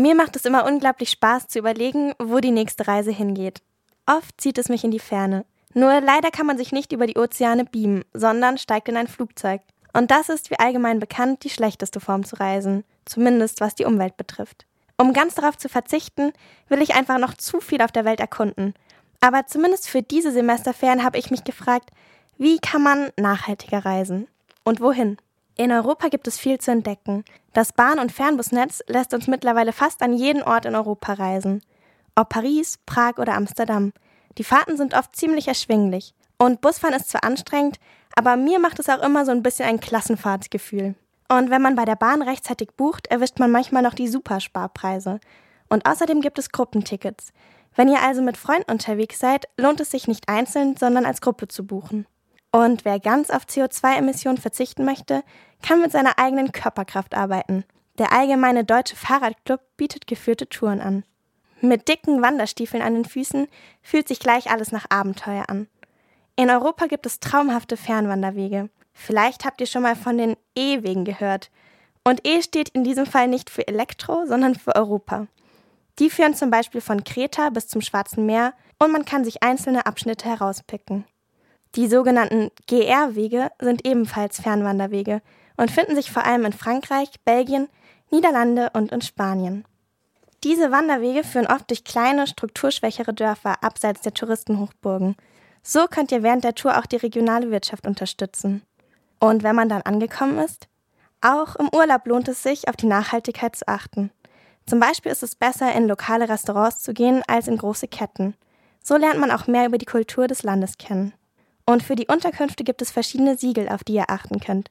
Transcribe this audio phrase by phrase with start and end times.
[0.00, 3.60] Mir macht es immer unglaublich Spaß zu überlegen, wo die nächste Reise hingeht.
[4.06, 5.44] Oft zieht es mich in die Ferne.
[5.74, 9.60] Nur leider kann man sich nicht über die Ozeane beamen, sondern steigt in ein Flugzeug.
[9.92, 14.16] Und das ist, wie allgemein bekannt, die schlechteste Form zu reisen, zumindest was die Umwelt
[14.16, 14.64] betrifft.
[14.96, 16.32] Um ganz darauf zu verzichten,
[16.70, 18.72] will ich einfach noch zu viel auf der Welt erkunden.
[19.20, 21.90] Aber zumindest für diese Semesterferien habe ich mich gefragt,
[22.38, 24.28] wie kann man nachhaltiger reisen?
[24.64, 25.18] Und wohin?
[25.60, 27.22] In Europa gibt es viel zu entdecken.
[27.52, 31.60] Das Bahn- und Fernbusnetz lässt uns mittlerweile fast an jeden Ort in Europa reisen.
[32.14, 33.92] Ob Paris, Prag oder Amsterdam.
[34.38, 36.14] Die Fahrten sind oft ziemlich erschwinglich.
[36.38, 37.78] Und Busfahren ist zwar anstrengend,
[38.16, 40.94] aber mir macht es auch immer so ein bisschen ein Klassenfahrtsgefühl.
[41.28, 45.20] Und wenn man bei der Bahn rechtzeitig bucht, erwischt man manchmal noch die Supersparpreise.
[45.68, 47.34] Und außerdem gibt es Gruppentickets.
[47.76, 51.48] Wenn ihr also mit Freunden unterwegs seid, lohnt es sich nicht einzeln, sondern als Gruppe
[51.48, 52.06] zu buchen.
[52.52, 55.22] Und wer ganz auf CO2-Emissionen verzichten möchte,
[55.62, 57.64] kann mit seiner eigenen Körperkraft arbeiten.
[57.98, 61.04] Der Allgemeine Deutsche Fahrradclub bietet geführte Touren an.
[61.60, 63.46] Mit dicken Wanderstiefeln an den Füßen
[63.82, 65.68] fühlt sich gleich alles nach Abenteuer an.
[66.36, 68.70] In Europa gibt es traumhafte Fernwanderwege.
[68.94, 71.50] Vielleicht habt ihr schon mal von den E-Wegen gehört.
[72.02, 75.26] Und E steht in diesem Fall nicht für Elektro, sondern für Europa.
[75.98, 79.84] Die führen zum Beispiel von Kreta bis zum Schwarzen Meer und man kann sich einzelne
[79.84, 81.04] Abschnitte herauspicken.
[81.76, 85.20] Die sogenannten GR-Wege sind ebenfalls Fernwanderwege
[85.60, 87.68] und finden sich vor allem in Frankreich, Belgien,
[88.10, 89.66] Niederlande und in Spanien.
[90.42, 95.16] Diese Wanderwege führen oft durch kleine, strukturschwächere Dörfer abseits der Touristenhochburgen.
[95.62, 98.62] So könnt ihr während der Tour auch die regionale Wirtschaft unterstützen.
[99.18, 100.66] Und wenn man dann angekommen ist?
[101.20, 104.10] Auch im Urlaub lohnt es sich, auf die Nachhaltigkeit zu achten.
[104.66, 108.34] Zum Beispiel ist es besser, in lokale Restaurants zu gehen als in große Ketten.
[108.82, 111.12] So lernt man auch mehr über die Kultur des Landes kennen.
[111.66, 114.70] Und für die Unterkünfte gibt es verschiedene Siegel, auf die ihr achten könnt.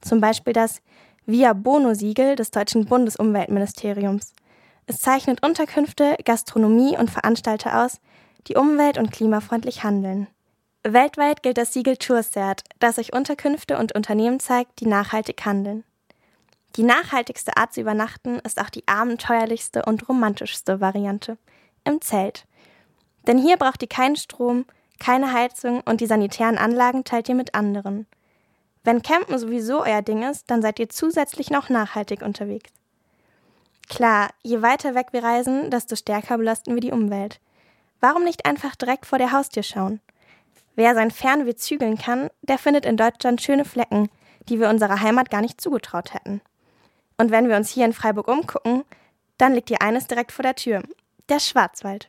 [0.00, 0.80] Zum Beispiel das
[1.26, 4.32] Via Bono-Siegel des deutschen Bundesumweltministeriums.
[4.86, 8.00] Es zeichnet Unterkünfte, Gastronomie und Veranstalter aus,
[8.48, 10.26] die umwelt- und klimafreundlich handeln.
[10.82, 15.84] Weltweit gilt das Siegel Toursert, das euch Unterkünfte und Unternehmen zeigt, die nachhaltig handeln.
[16.76, 21.36] Die nachhaltigste Art zu übernachten ist auch die abenteuerlichste und romantischste Variante
[21.84, 22.46] im Zelt.
[23.26, 24.64] Denn hier braucht ihr keinen Strom,
[24.98, 28.06] keine Heizung und die sanitären Anlagen teilt ihr mit anderen.
[28.82, 32.70] Wenn Campen sowieso euer Ding ist, dann seid ihr zusätzlich noch nachhaltig unterwegs.
[33.88, 37.40] Klar, je weiter weg wir reisen, desto stärker belasten wir die Umwelt.
[38.00, 40.00] Warum nicht einfach direkt vor der Haustür schauen?
[40.76, 44.08] Wer sein Fernweh zügeln kann, der findet in Deutschland schöne Flecken,
[44.48, 46.40] die wir unserer Heimat gar nicht zugetraut hätten.
[47.18, 48.84] Und wenn wir uns hier in Freiburg umgucken,
[49.36, 50.82] dann liegt hier eines direkt vor der Tür,
[51.28, 52.08] der Schwarzwald.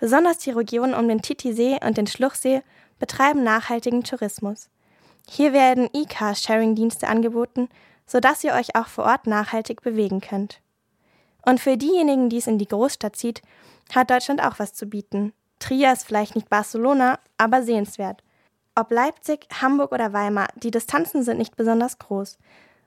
[0.00, 2.62] Besonders die Region um den Titisee und den Schluchsee
[2.98, 4.70] betreiben nachhaltigen Tourismus.
[5.28, 7.68] Hier werden E-Car-Sharing-Dienste angeboten,
[8.06, 10.60] sodass ihr euch auch vor Ort nachhaltig bewegen könnt.
[11.44, 13.42] Und für diejenigen, die es in die Großstadt zieht,
[13.94, 15.34] hat Deutschland auch was zu bieten.
[15.58, 18.22] Trier ist vielleicht nicht Barcelona, aber sehenswert.
[18.74, 22.38] Ob Leipzig, Hamburg oder Weimar, die Distanzen sind nicht besonders groß.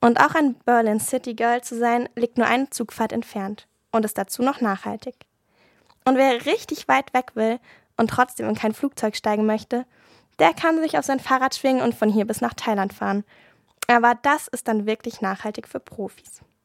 [0.00, 4.18] Und auch ein Berlin City Girl zu sein, liegt nur eine Zugfahrt entfernt und ist
[4.18, 5.14] dazu noch nachhaltig.
[6.04, 7.60] Und wer richtig weit weg will
[7.96, 9.86] und trotzdem in kein Flugzeug steigen möchte,
[10.38, 13.24] der kann sich auf sein Fahrrad schwingen und von hier bis nach Thailand fahren.
[13.86, 16.40] Aber das ist dann wirklich nachhaltig für Profis.